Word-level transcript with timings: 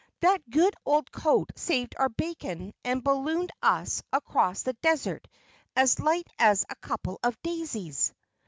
"That 0.21 0.49
good 0.49 0.73
old 0.83 1.11
coat 1.11 1.51
saved 1.55 1.93
our 1.99 2.09
bacon 2.09 2.73
and 2.83 3.03
ballooned 3.03 3.51
us 3.61 4.01
across 4.11 4.63
the 4.63 4.73
desert 4.81 5.27
as 5.75 5.99
light 5.99 6.27
as 6.39 6.65
a 6.71 6.75
couple 6.77 7.19
of 7.21 7.39
daisies." 7.43 8.11